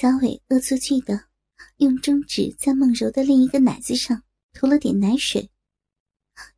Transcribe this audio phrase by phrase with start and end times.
[0.00, 1.20] 小伟恶作剧的
[1.78, 4.22] 用中指在梦柔的另一个奶子上
[4.54, 5.50] 涂了点奶水，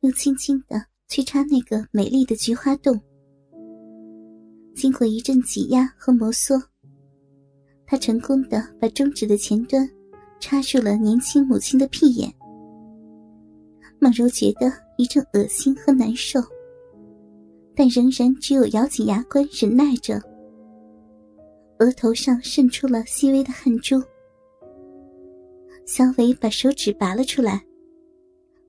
[0.01, 3.01] 又轻轻的去插那个美丽的菊花洞。
[4.75, 6.61] 经过一阵挤压和摩挲，
[7.87, 9.89] 他成功的把中指的前端
[10.39, 12.31] 插入了年轻母亲的屁眼。
[13.97, 16.39] 梦柔觉得一阵恶心和难受，
[17.75, 20.21] 但仍然只有咬紧牙关忍耐着。
[21.81, 23.99] 额头上渗出了细微的汗珠，
[25.87, 27.59] 小伟把手指拔了出来，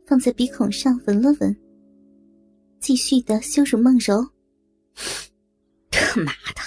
[0.06, 1.54] 放在鼻孔上闻了闻，
[2.80, 4.26] 继续的羞辱梦柔。
[5.92, 6.62] 他妈的，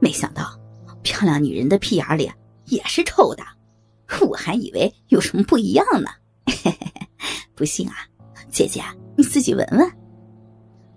[0.00, 0.58] 没想到
[1.02, 2.32] 漂亮女人的屁眼里
[2.64, 3.44] 也是臭的，
[4.26, 6.08] 我还以为有什么不一样呢。
[6.46, 7.06] 嘿嘿嘿。
[7.54, 7.96] 不信啊，
[8.50, 8.82] 姐姐，
[9.14, 9.86] 你自己闻闻。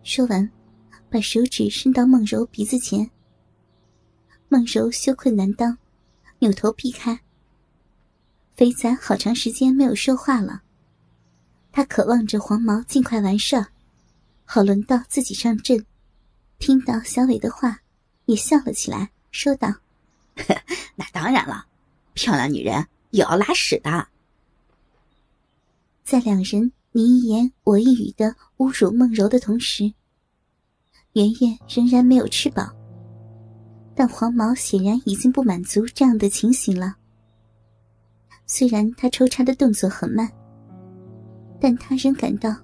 [0.03, 0.49] 说完，
[1.11, 3.05] 把手指伸到梦柔鼻子前。
[4.49, 5.77] 梦柔羞愧难当，
[6.39, 7.21] 扭头避开。
[8.55, 10.63] 肥仔好长时间没有说话了，
[11.71, 13.67] 他渴望着黄毛尽快完事儿，
[14.43, 15.85] 好轮到自己上阵。
[16.57, 17.79] 听到小伟的话，
[18.25, 19.73] 也笑了起来，说道
[20.97, 21.67] ：“那当然了，
[22.13, 24.07] 漂亮女人也要拉屎的。”
[26.03, 29.93] 在两人你一言我一语的侮辱梦柔的同时，
[31.13, 32.75] 圆圆仍然没有吃饱。
[33.99, 36.95] 但黄毛显然已经不满足这样的情形了。
[38.45, 40.31] 虽然他抽插的动作很慢，
[41.59, 42.55] 但他仍感到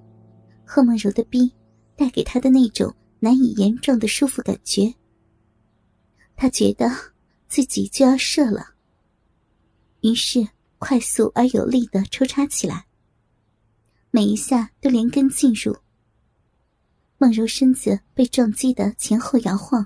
[0.63, 1.53] 贺梦柔的逼
[1.97, 4.95] 带给他的那种难以言状的舒服感觉。
[6.38, 6.89] 他觉得
[7.50, 8.67] 自己就要射了，
[10.03, 10.47] 于是
[10.80, 12.86] 快速而有力的抽插起来。
[14.09, 15.75] 每一下都连根进入，
[17.17, 19.86] 梦柔身子被撞击的前后摇晃，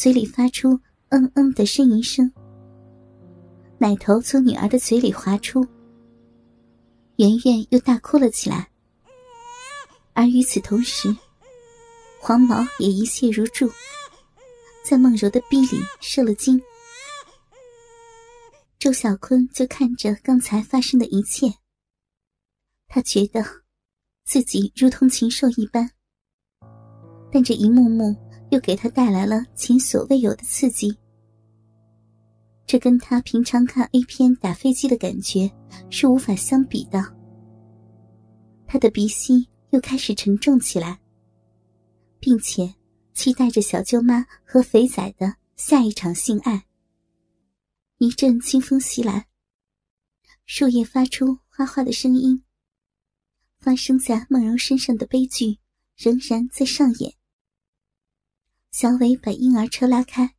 [0.00, 2.32] 嘴里发出嗯嗯的呻吟声。
[3.76, 5.60] 奶头从女儿的嘴里滑出，
[7.16, 8.70] 圆圆又大哭了起来。
[10.14, 11.14] 而与此同时，
[12.18, 13.70] 黄毛也一泻如注，
[14.82, 16.58] 在梦柔的逼里射了精。
[18.78, 21.46] 周小坤就看着刚才发生的一切。
[22.88, 23.44] 他觉得
[24.24, 25.90] 自己如同禽兽一般，
[27.30, 28.16] 但这一幕幕
[28.50, 30.96] 又给他带来了前所未有的刺激。
[32.66, 35.50] 这跟他平常看 A 片打飞机的感觉
[35.90, 37.02] 是无法相比的。
[38.66, 41.00] 他的鼻息又开始沉重起来，
[42.20, 42.72] 并且
[43.12, 46.64] 期待着小舅妈和肥仔的下一场性爱。
[47.98, 49.26] 一阵清风袭来，
[50.46, 52.42] 树叶发出哗哗的声音。
[53.58, 55.58] 发生在梦柔身上的悲剧
[55.96, 57.12] 仍然在上演。
[58.72, 60.32] 小伟把婴儿车拉开，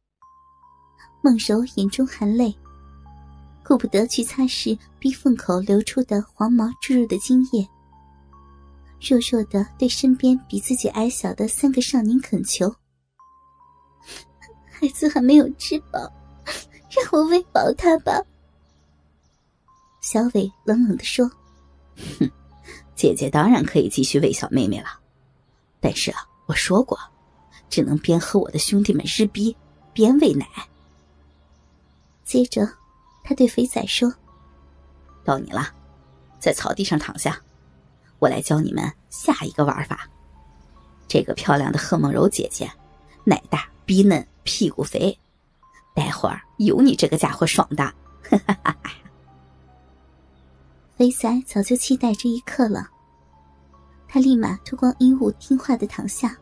[1.22, 2.56] 孟柔眼中含泪，
[3.62, 7.68] 顾不得去擦拭逼缝口流出的黄毛注入的精液，
[9.02, 12.74] 弱弱的对身边比自己矮小的三个少年恳求
[14.72, 16.00] ：“孩子还没有吃饱，
[16.90, 18.14] 让我喂饱他吧。”
[20.02, 21.30] 小伟冷冷的说
[22.18, 22.32] ：“哼。”
[22.96, 24.88] 姐姐当然可以继续喂小妹妹了，
[25.82, 26.98] 但是啊，我说过，
[27.72, 29.56] 只能边和我的兄弟们日逼
[29.94, 30.46] 边喂奶。
[32.24, 32.70] 接着，
[33.24, 34.14] 他对肥仔说
[35.26, 35.74] ：“到你了，
[36.40, 37.42] 在草地上躺下，
[38.20, 40.08] 我来教你们下一个玩法。
[41.08, 42.72] 这个漂亮的贺梦柔姐姐，
[43.24, 45.18] 奶大逼嫩，屁股肥，
[45.96, 47.84] 待会儿有你这个家伙爽的。”
[48.24, 48.92] 哈哈哈哈
[50.96, 52.90] 肥仔早就期待这一刻了，
[54.08, 56.38] 他立马脱光衣物，听话的躺下，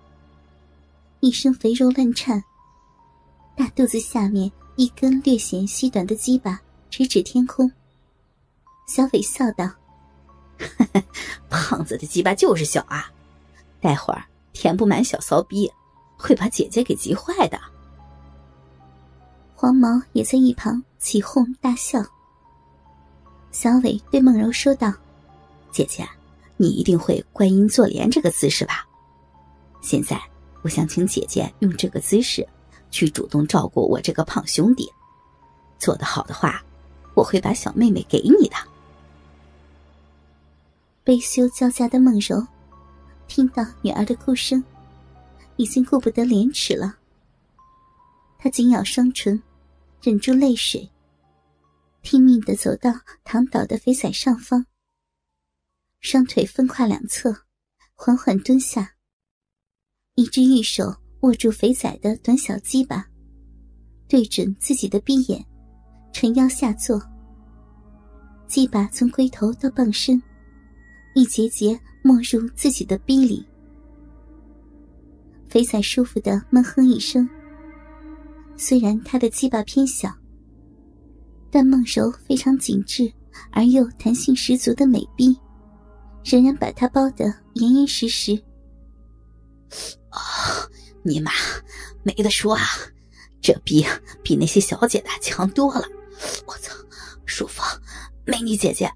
[1.21, 2.43] 一身肥肉乱颤，
[3.55, 6.59] 大肚子下面一根略显细短的鸡巴
[6.89, 7.69] 直指天空。
[8.87, 9.69] 小伟笑道
[11.49, 13.11] ：“胖子的鸡巴就是小啊，
[13.81, 15.69] 待会儿填不满小骚逼，
[16.17, 17.59] 会把姐姐给急坏的。”
[19.53, 22.01] 黄毛也在一旁起哄大笑。
[23.51, 24.93] 小伟对梦柔说道
[25.69, 26.07] ：“姐姐，
[26.55, 28.87] 你一定会观音坐莲这个姿势吧？
[29.81, 30.21] 现在，
[30.61, 32.47] 我想请姐姐用这个姿势，
[32.91, 34.89] 去主动照顾我这个胖兄弟。
[35.77, 36.63] 做得好的话，
[37.15, 38.55] 我会把小妹妹给你的。”
[41.03, 42.45] 悲羞交加的梦柔，
[43.27, 44.63] 听到女儿的哭声，
[45.55, 46.97] 已经顾不得廉耻了。
[48.37, 49.41] 她紧咬双唇，
[50.01, 50.89] 忍住泪水。
[52.01, 52.91] 拼命的走到
[53.23, 54.65] 躺倒的肥仔上方，
[55.99, 57.43] 双腿分跨两侧，
[57.95, 58.93] 缓缓蹲下。
[60.19, 63.07] 一只玉手握住肥仔的短小鸡巴，
[64.05, 65.41] 对准自己的逼眼，
[66.11, 67.01] 沉腰下坐，
[68.45, 70.21] 鸡巴从龟头到棒身，
[71.15, 73.47] 一节节没入自己的逼里。
[75.47, 77.25] 肥仔舒服的闷哼一声。
[78.57, 80.13] 虽然他的鸡巴偏小，
[81.49, 83.09] 但梦柔非常紧致
[83.51, 85.33] 而又弹性十足的美臂，
[86.25, 88.37] 仍然把他包得严严实实。
[90.09, 90.19] 啊，
[91.03, 91.31] 尼玛，
[92.03, 92.63] 没得说啊！
[93.41, 93.85] 这逼
[94.21, 95.87] 比那些小姐的强多了，
[96.45, 96.75] 我操，
[97.25, 97.61] 舒服！
[98.25, 98.91] 美女姐姐，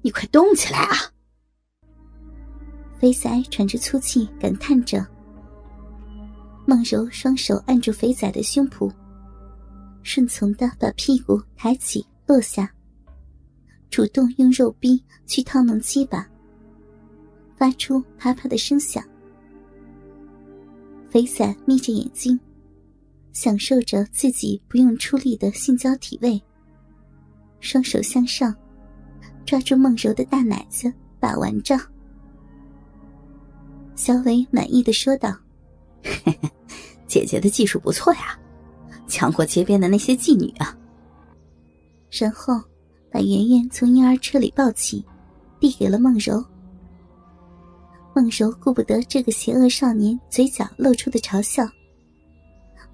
[0.00, 0.96] 你快动起来啊！
[2.98, 5.06] 肥仔喘着粗气，感叹着。
[6.66, 8.90] 孟柔双手按住肥仔的胸脯，
[10.02, 12.72] 顺从的把屁股抬起落下，
[13.90, 16.26] 主动用肉逼去套弄鸡巴，
[17.56, 19.04] 发出啪啪的声响。
[21.10, 22.38] 肥仔眯着眼睛。
[23.34, 26.42] 享受着自己不用出力的性交体位，
[27.60, 28.52] 双手向上，
[29.46, 31.78] 抓住梦柔的大奶子把玩着。
[33.94, 35.36] 小伟满意的说道
[37.06, 38.36] ：“姐姐的技术不错呀，
[39.06, 40.76] 强过街边的那些妓女啊。”
[42.10, 42.60] 然后
[43.12, 45.04] 把圆圆从婴儿车里抱起，
[45.60, 46.44] 递给了梦柔。
[48.18, 51.64] 梦柔顾不得这个邪恶少年嘴角露出的嘲笑。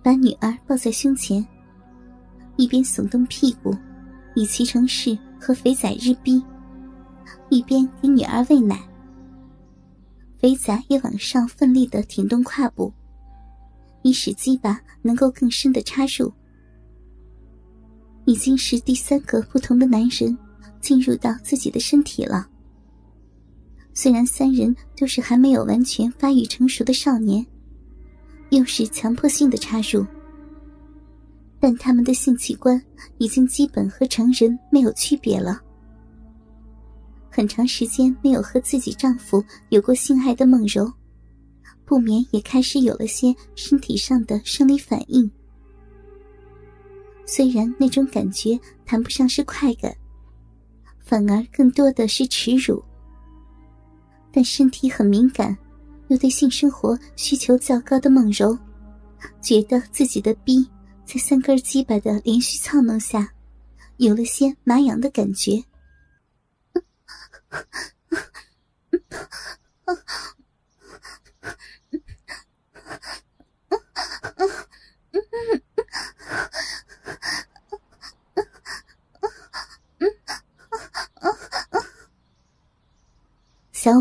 [0.02, 1.42] 把女儿抱在胸前，
[2.56, 3.74] 一边耸动屁股，
[4.34, 6.44] 以其成势和肥仔日逼，
[7.48, 8.78] 一边给女儿喂奶。
[10.36, 12.92] 肥仔也往上奋力的挺动胯部，
[14.02, 16.30] 以使鸡巴能够更深的插入。
[18.26, 20.36] 已经是第三个不同的男人
[20.82, 22.46] 进入到自己的身体了。
[23.94, 27.44] 虽然三人都是还没有完全发育成熟的少年。
[28.50, 30.06] 又是强迫性的插入，
[31.58, 32.80] 但他们的性器官
[33.18, 35.60] 已经基本和成人没有区别了。
[37.30, 40.92] 很长时间没有和自己丈夫有过性爱的梦柔，
[41.84, 45.28] 不免也开始有了些身体上的生理反应。
[47.26, 49.92] 虽然那种感觉谈不上是快感，
[51.00, 52.80] 反而更多的是耻辱，
[54.34, 55.56] 但身体很敏感。
[56.08, 58.58] 又对性生活需求较高的梦柔，
[59.40, 60.68] 觉得自己的逼
[61.06, 63.32] 在三根鸡巴的连续操弄下，
[63.96, 65.62] 有了些麻痒的感觉。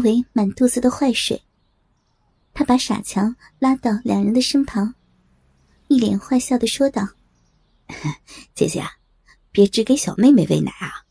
[0.03, 1.41] 为满肚子的坏水。
[2.53, 4.93] 他把傻强拉到两人的身旁，
[5.87, 7.07] 一脸坏笑的说道
[8.53, 8.83] ：“姐姐，
[9.51, 11.01] 别只给小妹妹喂奶啊！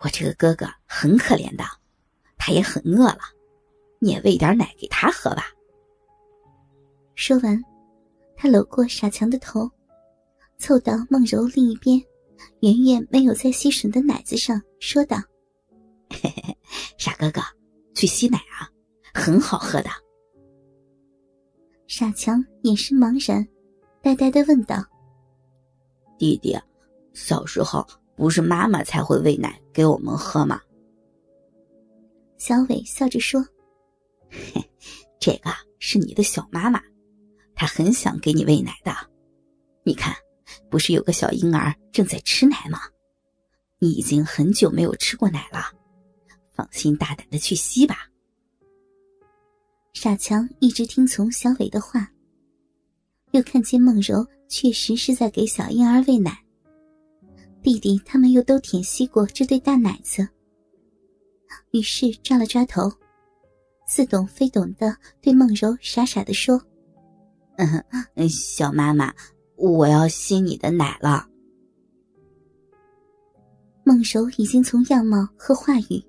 [0.00, 1.64] 我这个哥哥很可怜的，
[2.36, 3.20] 他也很饿了，
[4.00, 5.46] 你也喂点奶给他喝吧。”
[7.16, 7.58] 说完，
[8.36, 9.70] 他搂过傻强的头，
[10.58, 11.98] 凑到梦柔另一边，
[12.60, 15.16] 圆圆没有在吸吮的奶子上，说道
[16.12, 16.58] ：“嘿嘿嘿，
[16.98, 17.40] 傻哥哥，
[17.96, 18.70] 去吸奶啊，
[19.12, 19.90] 很好喝的。”
[21.88, 23.44] 傻强眼神茫然，
[24.02, 24.84] 呆呆的问道
[26.18, 26.56] ：“弟弟，
[27.14, 27.84] 小时候
[28.14, 30.60] 不是妈妈才会喂奶给我们喝吗？”
[32.38, 33.40] 小伟笑着说
[34.30, 34.62] ：“嘿，
[35.18, 36.80] 这个是你的小妈妈，
[37.54, 38.92] 她很想给你喂奶的。
[39.84, 40.14] 你看，
[40.68, 42.80] 不是有个小婴儿正在吃奶吗？
[43.78, 45.72] 你已经很久没有吃过奶了，
[46.56, 48.10] 放心大胆的去吸吧。”
[49.92, 52.10] 傻强一直听从小伟的话，
[53.30, 56.44] 又看见梦柔确实是在给小婴儿喂奶，
[57.62, 60.28] 弟弟他们又都舔吸过这对大奶子，
[61.70, 62.92] 于是抓了抓头，
[63.86, 66.62] 似懂非懂的对梦柔傻傻的说
[67.56, 69.14] ：“嗯，小妈妈，
[69.56, 71.26] 我要吸你的奶了。”
[73.82, 76.04] 梦柔已经从样貌和话语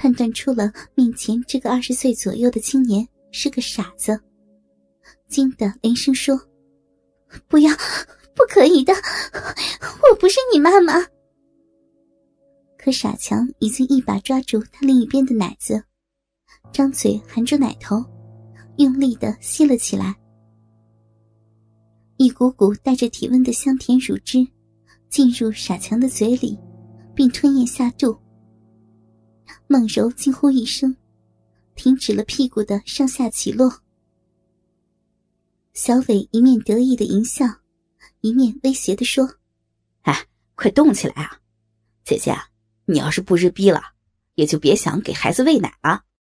[0.00, 3.06] 判断出了面前这个二十岁左右的青年。
[3.32, 4.18] 是个傻子，
[5.28, 6.36] 惊得连声说
[7.46, 7.72] ：“不要，
[8.34, 10.94] 不可以的，我不是你妈妈。”
[12.76, 15.80] 可傻强已经一把抓住他另一边的奶子，
[16.72, 18.04] 张嘴含住奶头，
[18.78, 20.12] 用力的吸了起来。
[22.16, 24.44] 一股股带着体温的香甜乳汁
[25.08, 26.58] 进入傻强的嘴里，
[27.14, 28.18] 并吞咽下肚。
[29.66, 30.96] 孟柔惊呼一声。
[31.76, 33.80] 停止了屁股的上下起落，
[35.72, 37.46] 小伟一面得意的淫笑，
[38.20, 39.36] 一面威胁的说
[40.02, 41.40] ：“哎快动起来啊！
[42.04, 42.36] 姐姐，
[42.84, 43.80] 你要是不日逼了，
[44.34, 46.04] 也就别想给孩子喂奶了。